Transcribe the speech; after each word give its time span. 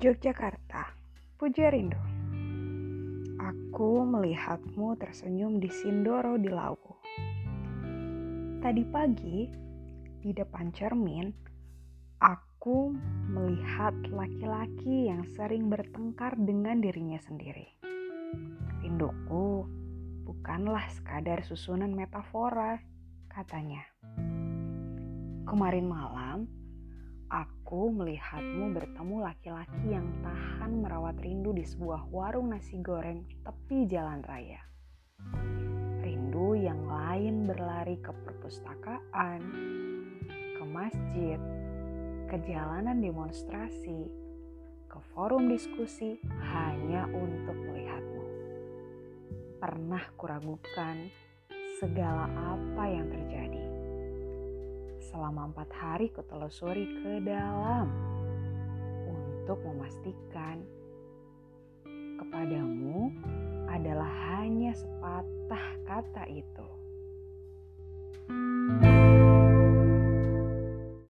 Yogyakarta, 0.00 0.96
puja 1.36 1.68
rindu. 1.68 2.00
Aku 3.36 4.00
melihatmu 4.08 4.96
tersenyum 4.96 5.60
di 5.60 5.68
Sindoro 5.68 6.40
di 6.40 6.48
Lawu. 6.48 6.96
Tadi 8.64 8.80
pagi, 8.88 9.44
di 10.24 10.32
depan 10.32 10.72
cermin, 10.72 11.28
aku 12.16 12.96
melihat 13.28 13.92
laki-laki 14.08 15.12
yang 15.12 15.20
sering 15.36 15.68
bertengkar 15.68 16.32
dengan 16.32 16.80
dirinya 16.80 17.20
sendiri. 17.20 17.68
Rinduku 18.80 19.68
bukanlah 20.24 20.88
sekadar 20.96 21.44
susunan 21.44 21.92
metafora, 21.92 22.80
katanya. 23.28 23.84
Kemarin 25.44 25.84
malam, 25.84 26.48
aku 27.70 27.86
melihatmu 27.86 28.74
bertemu 28.74 29.30
laki-laki 29.30 29.94
yang 29.94 30.10
tahan 30.26 30.82
merawat 30.82 31.14
rindu 31.22 31.54
di 31.54 31.62
sebuah 31.62 32.10
warung 32.10 32.50
nasi 32.50 32.74
goreng 32.82 33.22
tepi 33.46 33.86
jalan 33.86 34.26
raya. 34.26 34.58
Rindu 36.02 36.58
yang 36.58 36.82
lain 36.90 37.46
berlari 37.46 37.94
ke 38.02 38.10
perpustakaan, 38.26 39.40
ke 40.58 40.64
masjid, 40.66 41.38
ke 42.26 42.42
jalanan 42.42 42.98
demonstrasi, 42.98 44.10
ke 44.90 44.98
forum 45.14 45.46
diskusi 45.46 46.18
hanya 46.50 47.06
untuk 47.06 47.54
melihatmu. 47.54 48.24
Pernah 49.62 50.10
kuragukan 50.18 51.06
segala 51.78 52.26
apa 52.34 52.82
yang 52.90 53.06
terjadi 53.14 53.59
selama 55.20 55.52
empat 55.52 55.68
hari 55.76 56.08
kutelusuri 56.16 56.88
ke 57.04 57.20
dalam 57.28 57.92
untuk 59.04 59.60
memastikan 59.68 60.64
kepadamu 62.16 63.12
adalah 63.68 64.08
hanya 64.40 64.72
sepatah 64.72 65.66
kata 65.84 66.24
itu. 66.24 66.68